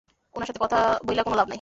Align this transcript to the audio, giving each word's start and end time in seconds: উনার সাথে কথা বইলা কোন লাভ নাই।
উনার 0.35 0.47
সাথে 0.47 0.61
কথা 0.63 0.79
বইলা 1.05 1.23
কোন 1.23 1.33
লাভ 1.33 1.41
নাই। 1.41 1.49